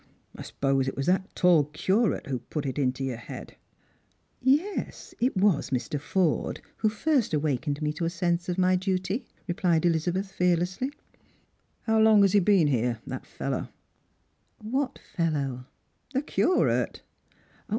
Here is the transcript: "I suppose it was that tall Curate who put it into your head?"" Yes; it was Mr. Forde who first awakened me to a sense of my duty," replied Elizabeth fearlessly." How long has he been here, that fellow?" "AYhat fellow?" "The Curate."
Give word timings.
"I 0.35 0.41
suppose 0.41 0.87
it 0.87 0.95
was 0.97 1.05
that 1.05 1.35
tall 1.35 1.65
Curate 1.65 2.25
who 2.25 2.39
put 2.39 2.65
it 2.65 2.79
into 2.79 3.03
your 3.03 3.17
head?"" 3.17 3.55
Yes; 4.41 5.13
it 5.19 5.37
was 5.37 5.69
Mr. 5.69 5.99
Forde 5.99 6.59
who 6.77 6.89
first 6.89 7.35
awakened 7.35 7.83
me 7.83 7.93
to 7.93 8.05
a 8.05 8.09
sense 8.09 8.49
of 8.49 8.57
my 8.57 8.75
duty," 8.75 9.27
replied 9.47 9.85
Elizabeth 9.85 10.31
fearlessly." 10.31 10.91
How 11.83 11.99
long 11.99 12.23
has 12.23 12.31
he 12.33 12.39
been 12.39 12.65
here, 12.65 12.97
that 13.05 13.27
fellow?" 13.27 13.69
"AYhat 14.65 14.97
fellow?" 14.97 15.67
"The 16.15 16.23
Curate." 16.23 17.03